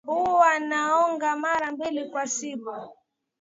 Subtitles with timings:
[0.05, 2.89] Huwa naoga mara mbili kwa siku